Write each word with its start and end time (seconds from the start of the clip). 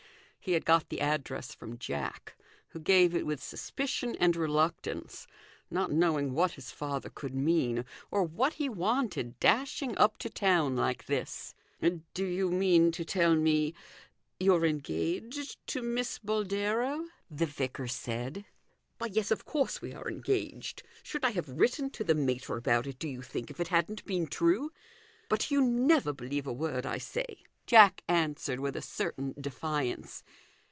He 0.43 0.53
had 0.53 0.65
got 0.65 0.89
the 0.89 1.01
address 1.01 1.53
from 1.53 1.77
Jack, 1.77 2.35
who 2.69 2.79
gave 2.79 3.13
it 3.13 3.27
with 3.27 3.43
sus 3.43 3.69
picion 3.69 4.17
and 4.19 4.35
reluctance, 4.35 5.27
not 5.69 5.91
knowing 5.91 6.33
what 6.33 6.53
his 6.53 6.71
father 6.71 7.11
could 7.13 7.35
mean, 7.35 7.85
or 8.09 8.23
what 8.23 8.53
he 8.53 8.67
wanted 8.67 9.39
dashing 9.39 9.95
up 9.99 10.17
to 10.17 10.31
town 10.31 10.75
like 10.75 11.05
this." 11.05 11.53
Do 12.15 12.25
you 12.25 12.49
mean 12.49 12.91
to 12.93 13.05
tell 13.05 13.35
me 13.35 13.75
you're 14.39 14.65
engaged 14.65 15.57
to 15.67 15.83
Miss 15.83 16.17
Boldero?" 16.17 17.05
the 17.29 17.45
vicar 17.45 17.87
said." 17.87 18.43
Why, 18.97 19.09
yes; 19.11 19.29
of 19.29 19.45
course 19.45 19.79
we 19.79 19.93
are 19.93 20.09
engaged. 20.09 20.81
Should 21.03 21.23
I 21.23 21.29
have 21.33 21.49
written 21.49 21.91
to 21.91 22.03
the 22.03 22.15
mater 22.15 22.57
about 22.57 22.87
it, 22.87 22.97
do 22.97 23.07
you 23.07 23.21
think, 23.21 23.51
if 23.51 23.59
it 23.59 23.67
hadn't 23.67 24.03
been 24.05 24.25
true? 24.25 24.71
But 25.29 25.51
you 25.51 25.61
never 25.61 26.11
believe 26.11 26.47
a 26.47 26.51
word 26.51 26.83
I 26.87 26.97
say," 26.97 27.43
Jack 27.67 28.03
answered, 28.09 28.59
with 28.59 28.75
a 28.75 28.81
certain 28.81 29.33
defiance. 29.39 30.23